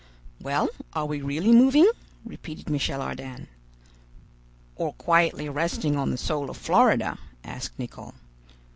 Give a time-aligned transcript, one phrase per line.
[0.41, 1.87] "Well, are we really moving?"
[2.25, 3.47] repeated Michel Ardan.
[4.75, 8.15] "Or quietly resting on the soil of Florida?" asked Nicholl.